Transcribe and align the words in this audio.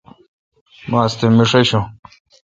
ماستہ 0.89 1.25
میݭ 1.35 1.51
آݭوں۔ 1.59 1.85